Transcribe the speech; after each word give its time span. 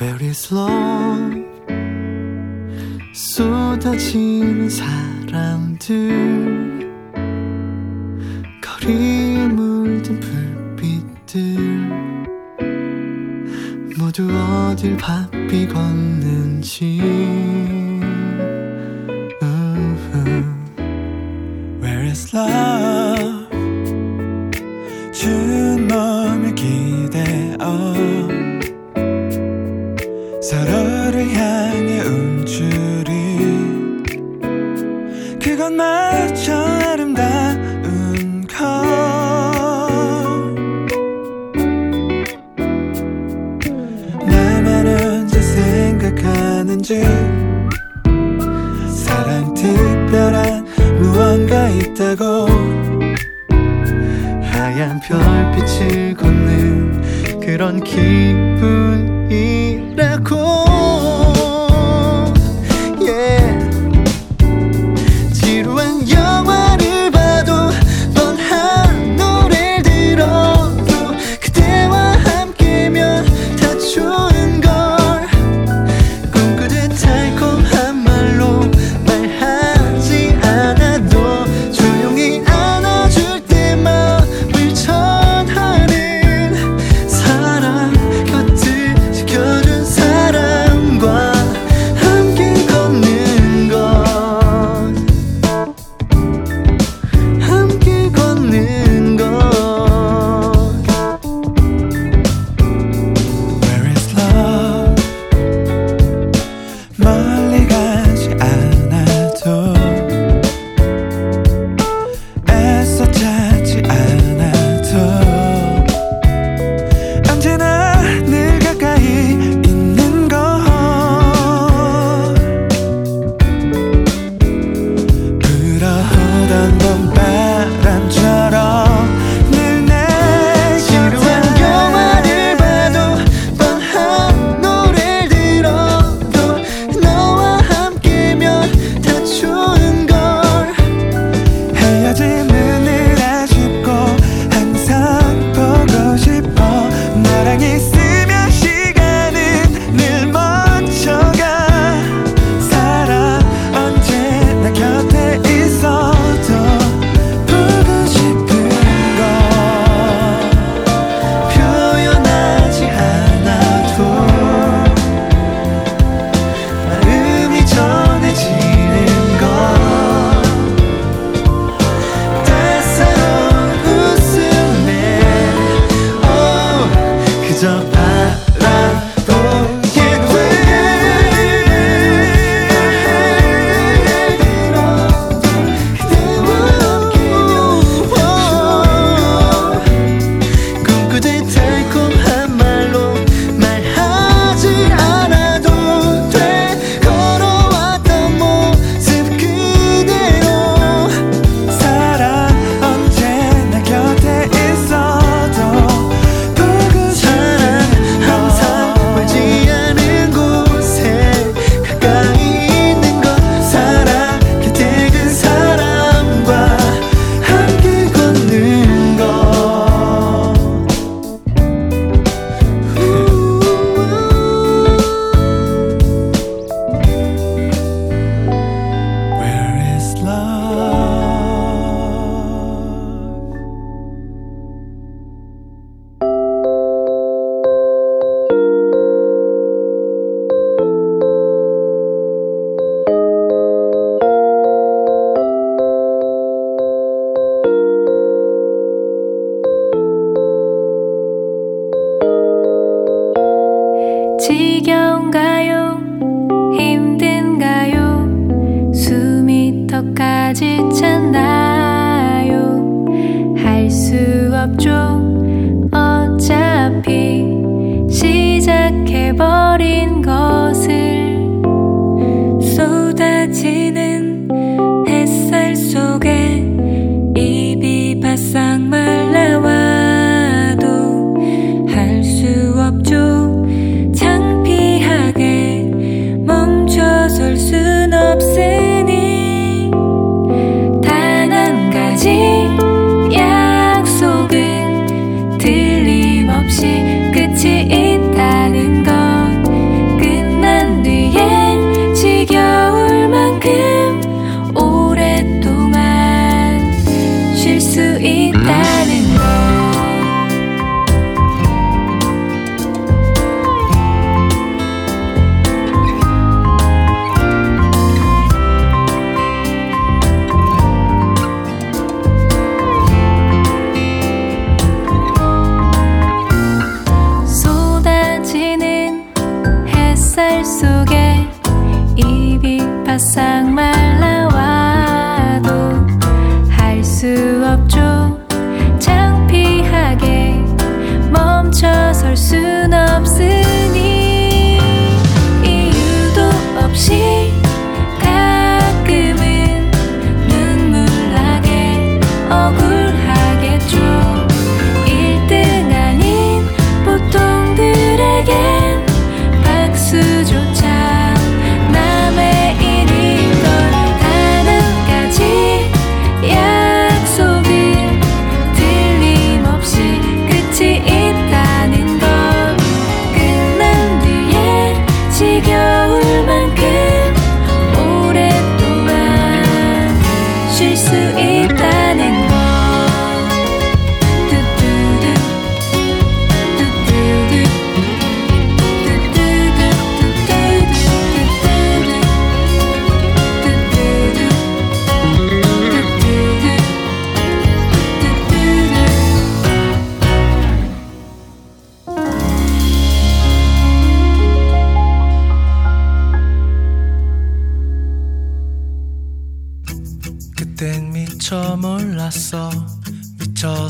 Where 0.00 0.22
is 0.22 0.54
love? 0.54 1.44
쏟아지는 3.12 4.70
사람들. 4.70 6.08
거리에 8.62 9.48
물든 9.48 10.20
불빛들. 10.20 11.56
모두 13.98 14.28
어딜 14.32 14.96
바삐 14.96 15.66
걷는지. 15.66 17.47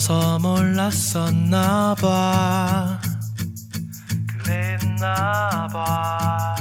몰라서 0.08 0.38
몰랐었나 0.38 1.94
봐. 2.00 2.98
그랬나 4.42 5.68
봐. 5.70 6.56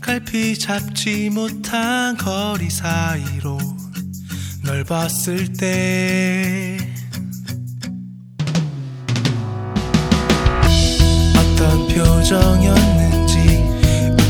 갈피 0.00 0.58
잡지 0.58 1.30
못한 1.30 2.16
거리 2.16 2.68
사이로 2.68 3.56
널 4.64 4.82
봤을 4.82 5.52
때. 5.52 6.76
어떤 11.36 11.86
표정이었는지 11.86 13.38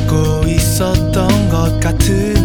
웃고 0.05 0.47
있었던 0.47 1.49
것 1.49 1.81
같은 1.81 2.38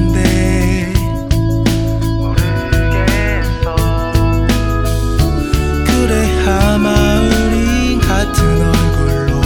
같은 8.24 8.62
얼굴로 8.62 9.42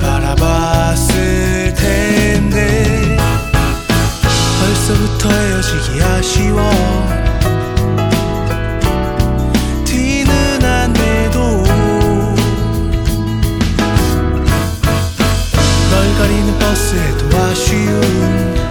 바라봤을 0.00 1.74
텐데 1.74 3.18
벌써부터 4.60 5.28
헤어지기 5.30 6.02
아쉬워. 6.02 6.62
티는 9.84 10.64
안 10.64 10.92
내도 10.94 11.62
널 15.90 16.16
가리는 16.18 16.58
버스에도 16.58 17.36
아쉬운 17.36 18.65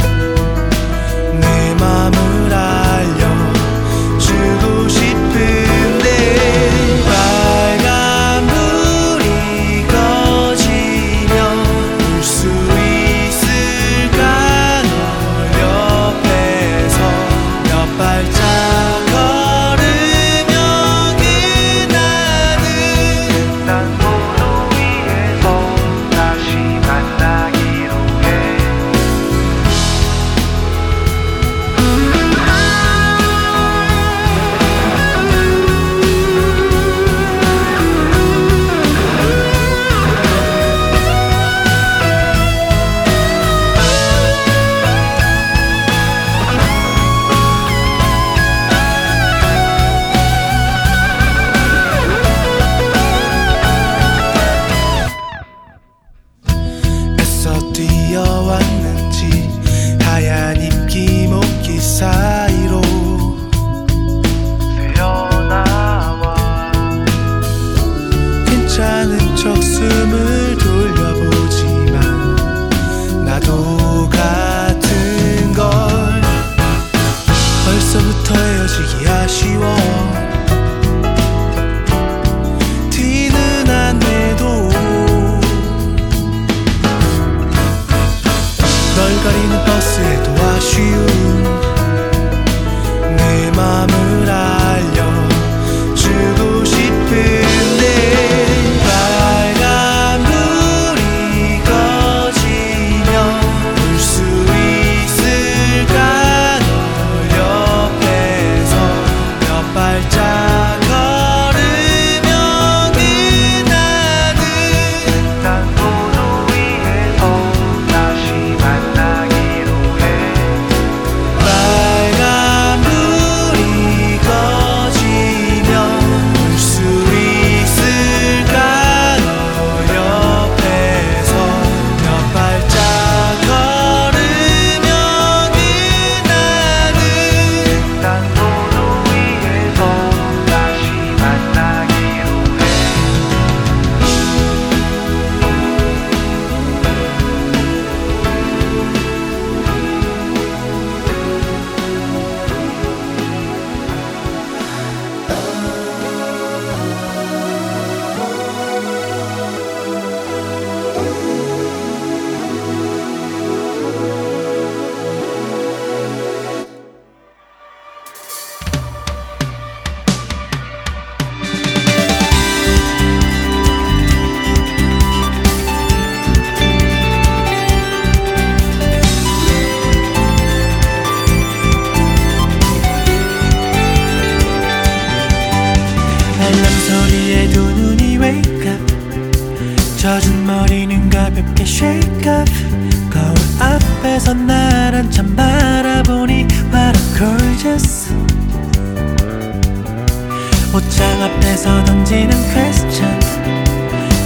앞에서 201.55 201.83
던지는 201.85 202.29
question. 202.51 203.19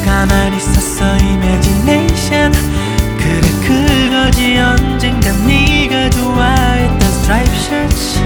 가만히 0.03 0.57
있었어 0.57 1.05
imagination. 1.05 2.51
그래 3.17 3.41
그거지 3.67 4.57
언젠가 4.57 5.31
네가 5.45 6.09
좋아했던 6.09 7.01
stripe 7.21 7.55
shirts. 7.55 8.19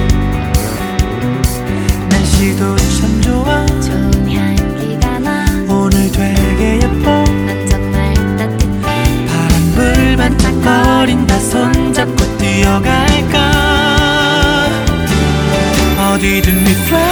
날씨도 2.09 2.75
참 2.77 3.21
좋아. 3.21 3.65
좋은 3.81 4.31
향기가 4.31 5.19
나. 5.19 5.45
오늘 5.67 6.09
되게 6.09 6.77
예뻐. 6.77 7.23
난 7.45 7.67
정말 7.67 8.13
따뜻해. 8.37 9.27
바람불 9.27 10.15
반짝거린다 10.15 11.39
손잡고 11.39 12.37
뛰어갈까? 12.37 13.53
어디든 16.13 16.63
네 16.63 16.69
we 16.69 16.71
fly 16.85 17.02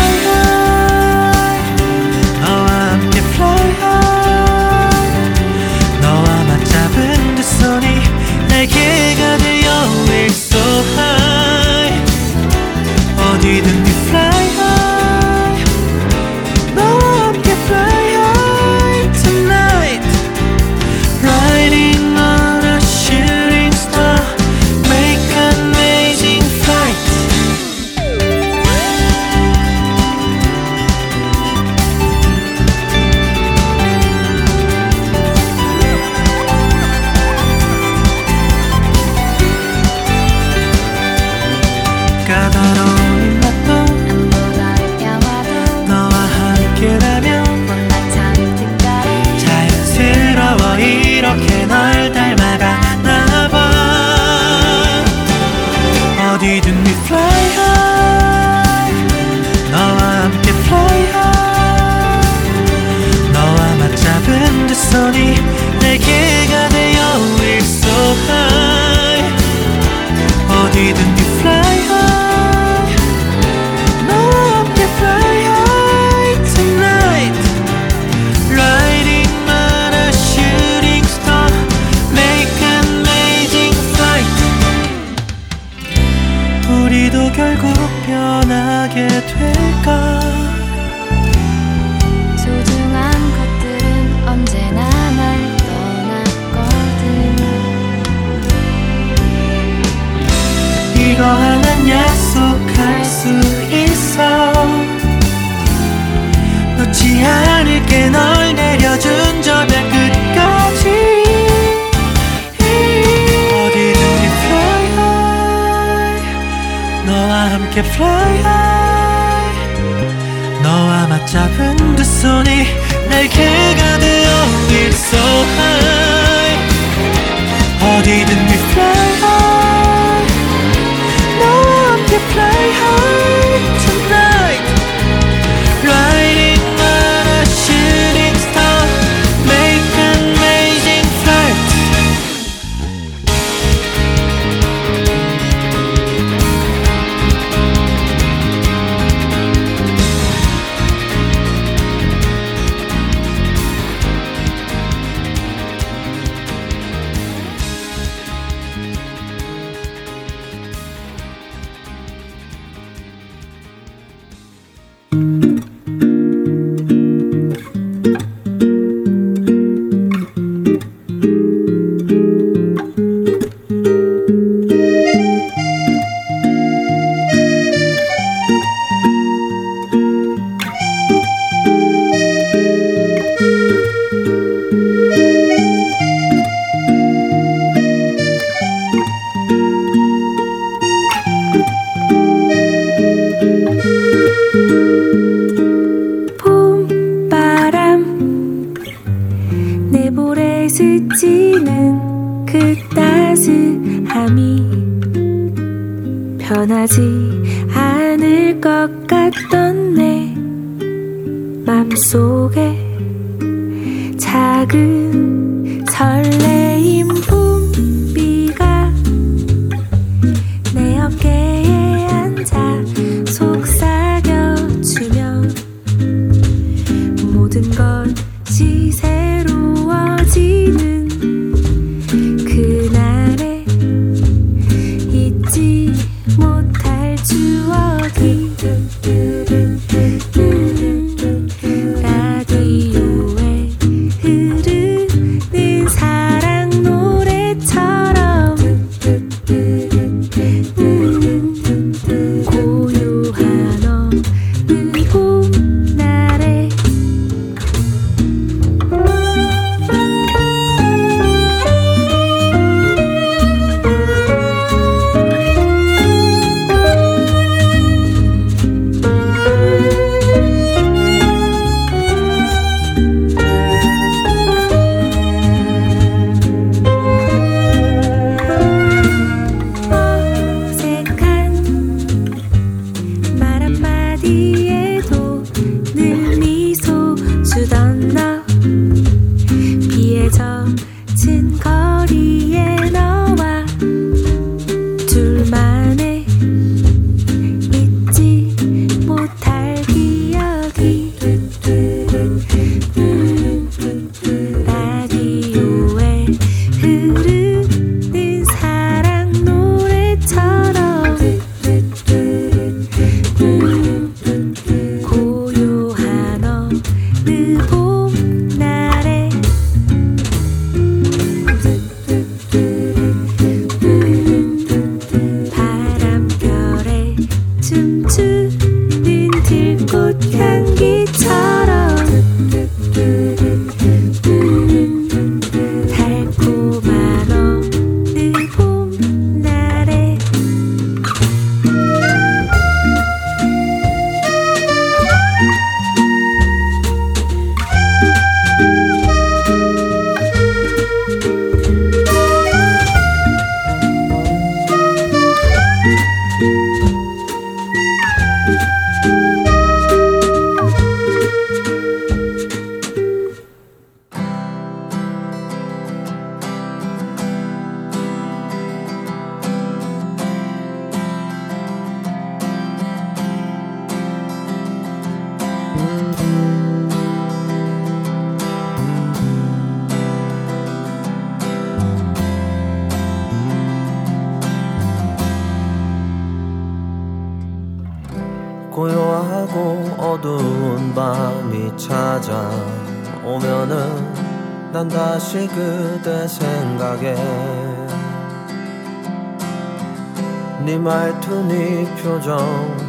작은 401.32 401.50
이 401.50 401.86
표정 401.96 402.38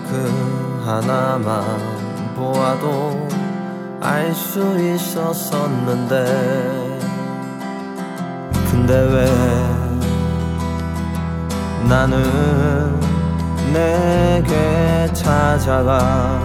그 0.08 0.82
하나만 0.84 2.34
보아도 2.34 3.28
알 4.00 4.34
수 4.34 4.58
있었었는데. 4.80 6.24
근데 8.68 8.94
왜 8.94 9.24
나는 11.88 13.00
내게 13.72 15.12
찾아가? 15.12 16.40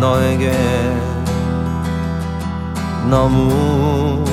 너에게 0.00 0.52
너무 3.10 4.24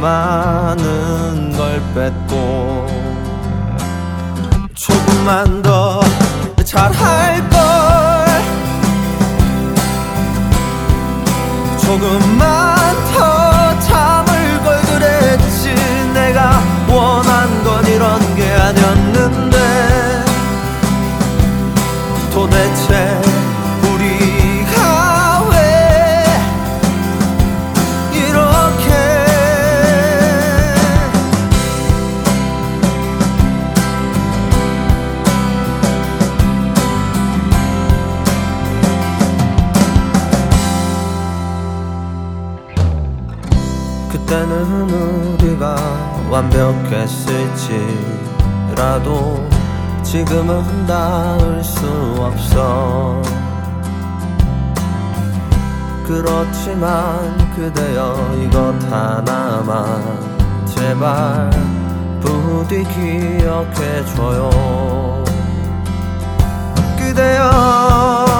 많은 0.00 1.52
걸 1.56 1.82
뺐다. 1.94 2.19
있고 2.30 2.86
조금만 4.74 5.62
더 5.62 6.00
잘할 6.64 7.48
걸. 7.50 7.60
조금만 11.78 12.94
더 13.12 13.78
잠을 13.80 14.62
걸 14.62 14.80
그랬지. 14.82 15.74
내가 16.14 16.62
원한 16.88 17.64
건 17.64 17.84
이런 17.86 18.36
게 18.36 18.48
아니었는데. 18.52 19.58
도대체 22.32 22.89
너라도 48.80 49.46
지금은 50.02 50.86
닿을 50.86 51.62
수 51.62 51.86
없어. 52.18 53.20
그렇지만 56.06 57.36
그대여 57.54 58.16
이것 58.42 58.74
하나만 58.90 60.64
제발 60.66 61.50
부디 62.20 62.82
기억해줘요. 62.84 64.50
그대여 66.98 68.39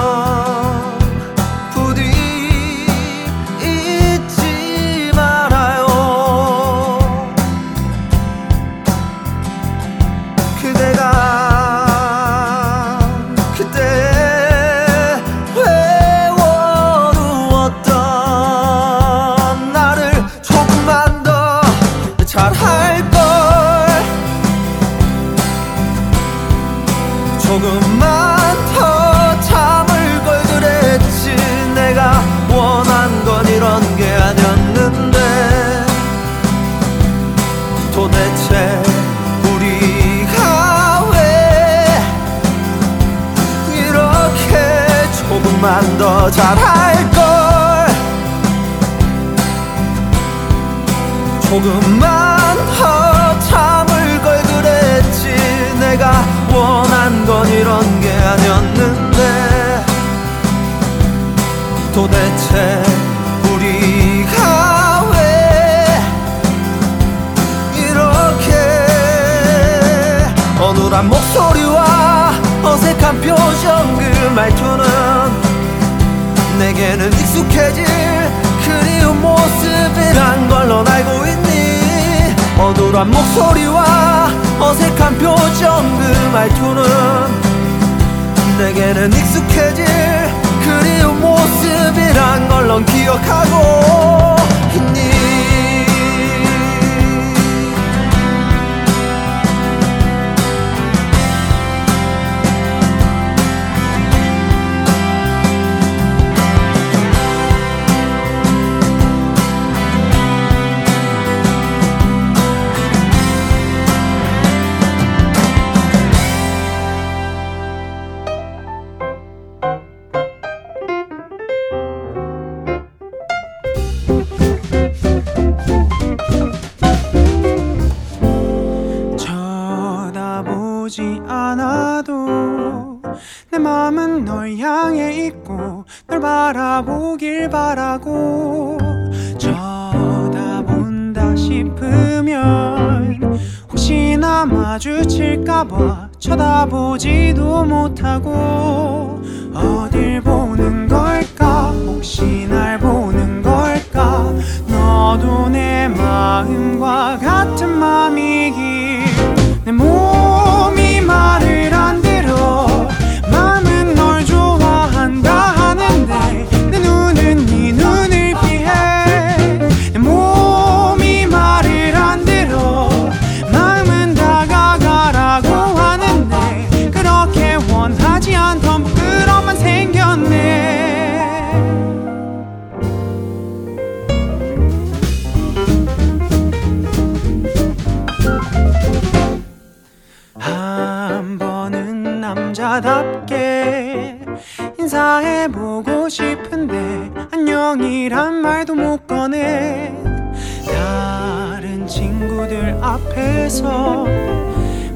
앞에서 203.51 204.05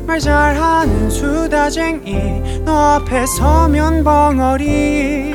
말 0.07 0.19
잘하는 0.19 1.09
수다쟁이 1.09 2.63
너 2.63 2.71
앞에 2.95 3.25
서면 3.25 4.03
벙어리. 4.03 5.34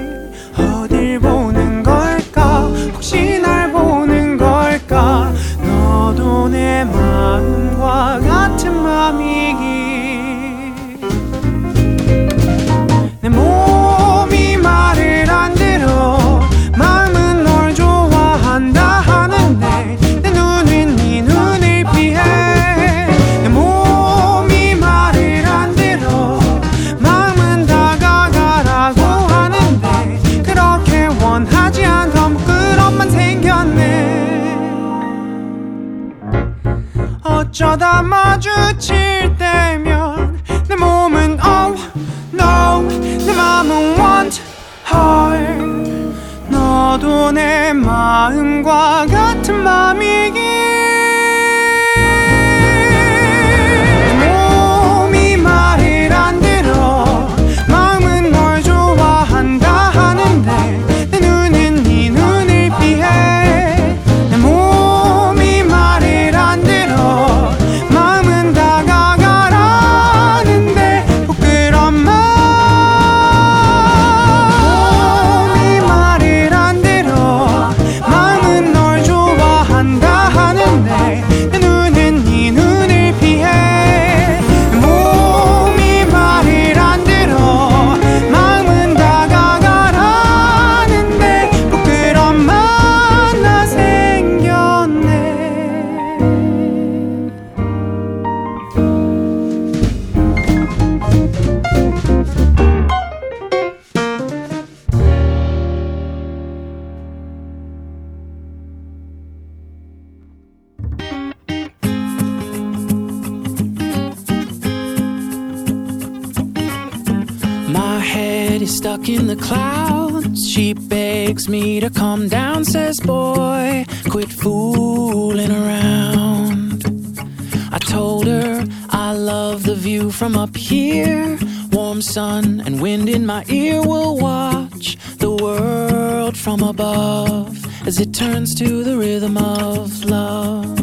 sun 132.01 132.61
and 132.65 132.81
wind 132.81 133.09
in 133.09 133.27
my 133.27 133.45
ear 133.49 133.83
will 133.83 134.17
watch 134.17 134.97
the 135.19 135.31
world 135.31 136.37
from 136.37 136.63
above 136.63 137.57
as 137.87 138.01
it 138.01 138.15
turns 138.15 138.55
to 138.55 138.83
the 138.85 138.97
rhythm 138.97 139.37
of 139.37 140.05
love. 140.05 140.79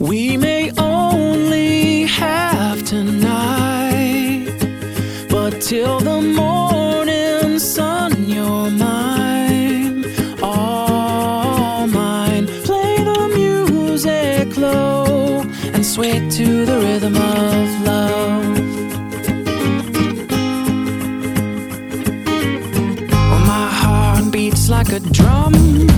We 0.00 0.36
may 0.36 0.70
only 0.78 2.04
have 2.04 2.84
tonight, 2.84 4.46
but 5.28 5.60
till 5.60 6.00
the 6.00 6.20
morning 6.20 6.53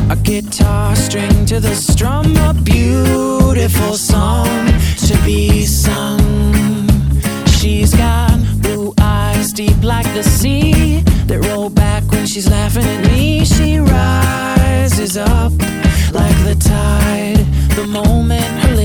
A 0.09 0.15
guitar 0.15 0.95
string 0.95 1.47
to 1.47 1.59
the 1.59 1.75
strum, 1.75 2.37
a 2.37 2.55
beautiful 2.55 3.95
song 3.95 4.67
to 4.99 5.19
be 5.25 5.67
sung. 5.67 6.21
She's 7.59 7.93
got 7.93 8.39
blue 8.63 8.95
eyes 9.01 9.53
deep 9.53 9.83
like 9.83 10.07
the 10.15 10.23
sea 10.23 11.01
that 11.27 11.45
roll 11.47 11.71
back 11.71 12.05
when 12.13 12.25
she's 12.25 12.49
laughing 12.49 12.85
at 12.85 13.05
me. 13.11 13.45
She 13.45 13.79
rises 13.79 15.17
up 15.17 15.51
like 16.13 16.39
the 16.45 16.57
tide 16.61 17.45
the 17.75 17.87
moment 17.89 18.76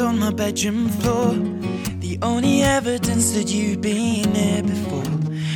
On 0.00 0.18
my 0.18 0.32
bedroom 0.32 0.88
floor. 0.88 1.34
The 2.00 2.18
only 2.20 2.62
evidence 2.62 3.32
that 3.32 3.48
you've 3.48 3.80
been 3.80 4.34
here 4.34 4.62
before. 4.62 5.04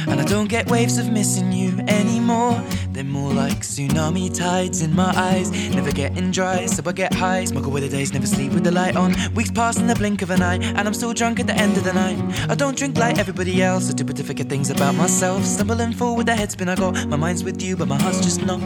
And 0.06 0.20
I 0.20 0.24
don't 0.24 0.48
get 0.48 0.70
waves 0.70 0.96
of 0.96 1.10
missing 1.10 1.50
you 1.52 1.76
anymore. 1.88 2.62
They're 2.92 3.02
more 3.04 3.32
like 3.32 3.60
tsunami 3.60 4.32
tides 4.32 4.80
in 4.80 4.94
my 4.94 5.12
eyes. 5.16 5.50
Never 5.74 5.90
getting 5.90 6.30
dry, 6.30 6.66
so 6.66 6.82
I 6.86 6.92
get 6.92 7.12
high. 7.12 7.46
Smoke 7.46 7.66
away 7.66 7.80
the 7.80 7.88
days, 7.88 8.12
never 8.12 8.26
sleep 8.26 8.52
with 8.52 8.62
the 8.62 8.70
light 8.70 8.96
on. 8.96 9.14
Weeks 9.34 9.50
pass 9.50 9.78
in 9.78 9.88
the 9.88 9.96
blink 9.96 10.22
of 10.22 10.30
an 10.30 10.40
eye, 10.40 10.58
and 10.62 10.86
I'm 10.86 10.94
still 10.94 11.12
drunk 11.12 11.40
at 11.40 11.46
the 11.48 11.54
end 11.54 11.76
of 11.76 11.84
the 11.84 11.92
night. 11.92 12.18
I 12.48 12.54
don't 12.54 12.76
drink 12.76 12.96
like 12.96 13.18
everybody 13.18 13.60
else, 13.62 13.90
I 13.90 13.94
do 13.94 14.04
but 14.04 14.16
to 14.16 14.24
forget 14.24 14.48
things 14.48 14.70
about 14.70 14.94
myself. 14.94 15.44
Stumbling 15.44 15.94
forward, 15.94 16.26
the 16.26 16.36
head 16.36 16.52
spin 16.52 16.68
I 16.68 16.76
got. 16.76 17.08
My 17.08 17.16
mind's 17.16 17.42
with 17.42 17.60
you, 17.60 17.76
but 17.76 17.88
my 17.88 18.00
heart's 18.00 18.20
just 18.20 18.42
not. 18.46 18.60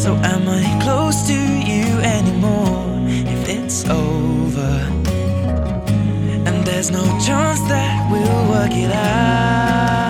So 0.00 0.14
am 0.14 0.48
I 0.48 0.80
close 0.82 1.26
to 1.26 1.34
you 1.34 1.84
anymore? 2.00 2.86
If 3.06 3.46
it's 3.50 3.86
over, 3.90 4.72
and 6.46 6.64
there's 6.64 6.90
no 6.90 7.04
chance 7.18 7.60
that 7.68 8.10
we'll 8.10 8.48
work 8.48 8.72
it 8.72 8.90
out. 8.90 10.09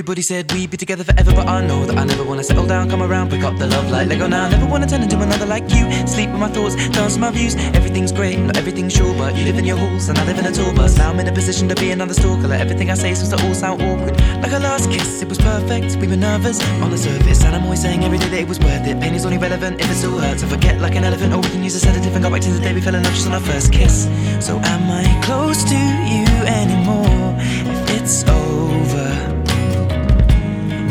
Everybody 0.00 0.22
said 0.22 0.50
we'd 0.52 0.70
be 0.70 0.78
together 0.78 1.04
forever, 1.04 1.30
but 1.34 1.46
I 1.46 1.60
know 1.60 1.84
that 1.84 1.98
I 1.98 2.04
never 2.04 2.24
wanna 2.24 2.42
settle 2.42 2.66
down, 2.66 2.88
come 2.88 3.02
around, 3.02 3.28
pick 3.28 3.42
up 3.42 3.58
the 3.58 3.66
love 3.66 3.90
like 3.90 4.08
Lego 4.08 4.26
now. 4.28 4.48
Never 4.48 4.64
wanna 4.64 4.86
turn 4.86 5.02
into 5.02 5.20
another 5.20 5.44
like 5.44 5.64
you. 5.68 5.92
Sleep 6.06 6.30
with 6.30 6.40
my 6.40 6.48
thoughts, 6.48 6.74
dance 6.88 7.12
with 7.12 7.20
my 7.20 7.30
views. 7.30 7.54
Everything's 7.76 8.10
great, 8.10 8.38
not 8.38 8.56
everything's 8.56 8.94
sure, 8.94 9.12
but 9.18 9.36
you 9.36 9.44
live 9.44 9.58
in 9.58 9.66
your 9.66 9.76
halls 9.76 10.08
and 10.08 10.18
I 10.18 10.24
live 10.24 10.38
in 10.38 10.46
a 10.46 10.52
tour 10.52 10.72
bus. 10.72 10.96
Now 10.96 11.10
I'm 11.10 11.20
in 11.20 11.28
a 11.28 11.32
position 11.32 11.68
to 11.68 11.74
be 11.74 11.90
another 11.90 12.14
stalker. 12.14 12.48
Like 12.48 12.60
everything 12.60 12.90
I 12.90 12.94
say 12.94 13.12
seems 13.12 13.28
to 13.28 13.46
all 13.46 13.52
sound 13.52 13.82
awkward. 13.82 14.18
Like 14.40 14.50
our 14.54 14.60
last 14.60 14.90
kiss, 14.90 15.20
it 15.20 15.28
was 15.28 15.36
perfect. 15.36 15.96
We 15.96 16.08
were 16.08 16.16
nervous 16.16 16.64
on 16.80 16.90
the 16.90 16.96
surface, 16.96 17.44
and 17.44 17.54
I'm 17.54 17.64
always 17.64 17.82
saying 17.82 18.02
every 18.02 18.16
day 18.16 18.30
that 18.30 18.40
it 18.40 18.48
was 18.48 18.58
worth 18.58 18.86
it. 18.86 18.98
Pain 19.02 19.12
is 19.12 19.26
only 19.26 19.36
relevant 19.36 19.82
if 19.82 19.90
it 19.90 19.96
still 19.96 20.18
hurts. 20.18 20.42
I 20.42 20.46
forget 20.46 20.80
like 20.80 20.94
an 20.96 21.04
elephant, 21.04 21.34
or 21.34 21.40
we 21.42 21.50
can 21.50 21.62
use 21.62 21.74
a 21.74 21.80
sedative 21.80 22.14
and 22.14 22.24
go 22.24 22.30
back 22.30 22.40
to 22.40 22.50
the 22.50 22.60
day 22.60 22.72
we 22.72 22.80
fell 22.80 22.94
in 22.94 23.02
love 23.02 23.12
just 23.12 23.26
on 23.26 23.34
our 23.34 23.40
first 23.52 23.70
kiss. 23.70 24.08
So 24.40 24.56
am 24.64 24.90
I 24.90 25.04
close 25.22 25.62
to 25.64 25.76
you 25.76 26.30
anymore? 26.48 27.36
If 27.68 28.00
it's 28.00 28.24
over. 28.24 28.79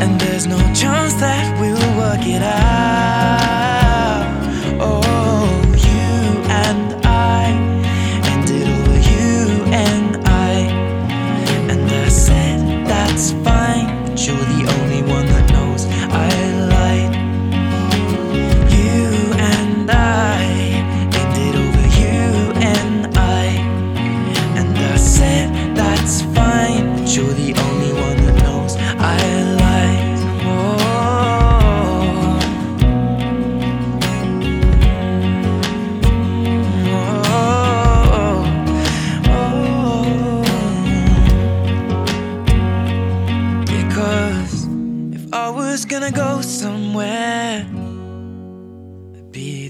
And 0.02 0.20
there's 0.20 0.46
no 0.46 0.58
chance 0.74 1.14
that 1.14 1.60
we'll 1.60 1.96
work 1.98 2.26
it 2.26 2.42
out. 2.42 3.79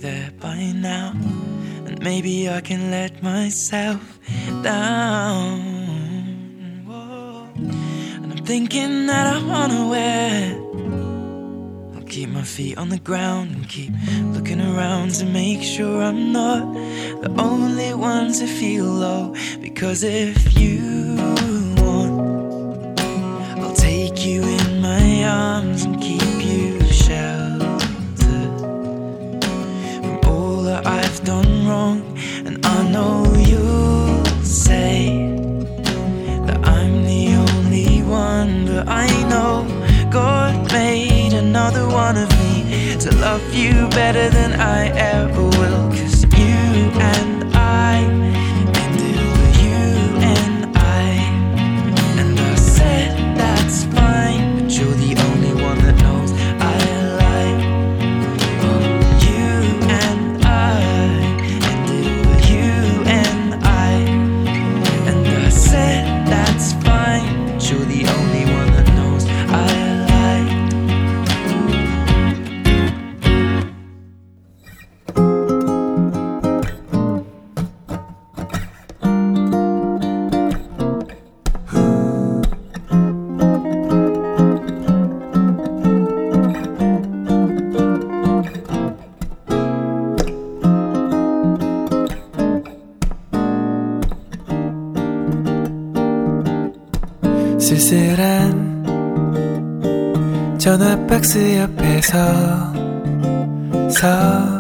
There 0.01 0.31
by 0.41 0.73
now. 0.75 1.13
And 1.87 2.03
maybe 2.03 2.49
I 2.49 2.61
can 2.61 2.91
let 2.91 3.23
myself 3.23 4.19
down. 4.63 5.61
And 8.23 8.33
I'm 8.33 8.45
thinking 8.45 9.07
that 9.07 9.27
I'm 9.27 9.51
unaware. 9.51 10.59
I'll 11.95 12.09
keep 12.09 12.31
my 12.31 12.43
feet 12.43 12.79
on 12.79 12.89
the 12.89 12.99
ground 12.99 13.51
and 13.55 13.69
keep 13.69 13.93
looking 14.35 14.61
around 14.61 15.11
to 15.17 15.27
make 15.27 15.63
sure 15.63 16.03
I'm 16.03 16.33
not 16.33 16.63
the 17.23 17.35
only 17.39 17.93
one 17.93 18.33
to 18.33 18.47
feel 18.47 18.87
low. 18.87 19.35
Because 19.61 20.03
if 20.03 20.59
you 20.59 21.17
want, 21.77 22.99
I'll 23.61 23.77
take 23.77 24.25
you 24.25 24.43
in 24.43 24.81
my 24.81 25.25
arms 25.25 25.85
wrong. 31.71 31.99
And 32.47 32.57
I 32.67 32.79
know 32.93 33.15
you'll 33.51 34.25
say 34.43 34.95
that 36.47 36.59
I'm 36.79 36.95
the 37.13 37.25
only 37.47 37.93
one, 38.03 38.53
but 38.67 38.85
I 38.89 39.09
know 39.31 39.53
God 40.11 40.53
made 40.73 41.33
another 41.47 41.85
one 42.03 42.17
of 42.25 42.29
me 42.41 42.55
to 43.05 43.11
love 43.27 43.45
you 43.63 43.75
better 44.01 44.27
than 44.39 44.51
I 44.79 44.81
ever 45.17 45.45
will. 45.59 45.80
쓸쓸한 97.81 98.85
전화 100.59 101.07
박스 101.07 101.57
옆에서 101.57 102.19
서 103.91 104.60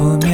하늘 0.00 0.29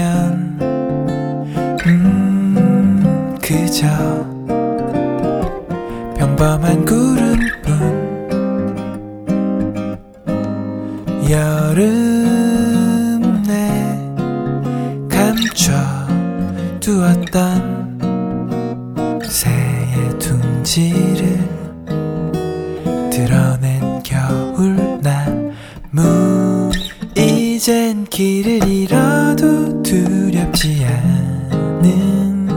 가도 28.97 29.83
두렵지 29.83 30.87
않은 30.87 32.49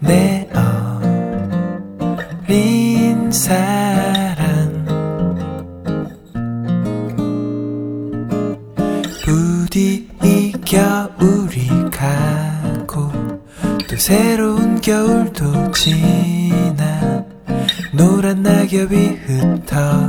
내 0.00 0.48
어린 2.48 3.30
사랑. 3.30 4.84
부디 9.24 10.08
이 10.24 10.52
겨울이 10.64 11.68
가고 11.92 13.12
또 13.88 13.96
새로운 13.96 14.80
겨울도 14.80 15.70
지나 15.70 17.24
노란 17.92 18.42
낙엽이 18.42 19.20
흩어 19.24 20.07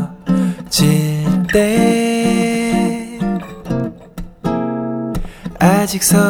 So. 6.02 6.29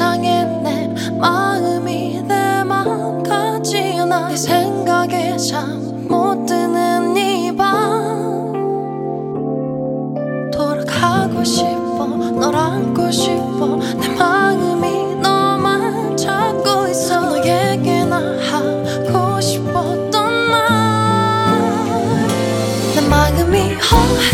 세상에 0.00 0.44
내 0.62 0.88
마음이 1.18 2.22
내 2.26 2.64
마음 2.64 3.22
같지 3.22 3.98
않아. 4.00 4.34
생각에 4.34 5.36
참 5.36 5.78
못 6.08 6.46
드는 6.46 7.14
이 7.18 7.54
밤. 7.54 8.50
돌아가고 10.50 11.44
싶어 11.44 12.06
널 12.06 12.56
안고 12.56 13.10
싶어. 13.10 13.76
내 14.00 14.08
마음이 14.16 15.16
너만 15.16 16.16
찾고 16.16 16.88
있어. 16.88 17.20
너에게 17.20 18.02
나 18.06 18.16
하고 18.50 19.38
싶었던 19.38 20.50
말내 20.50 20.60
마음이 23.06 23.74
허해. 23.74 24.30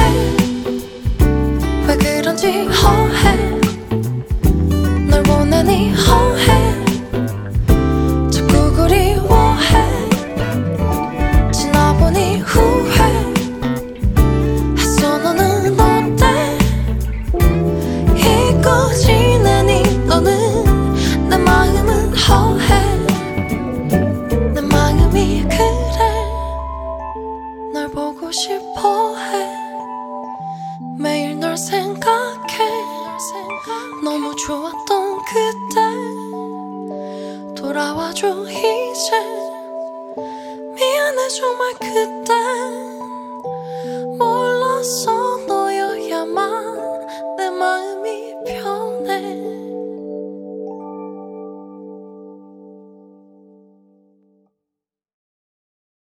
왜 1.88 1.96
그런지 1.96 2.66
허해. 2.68 3.45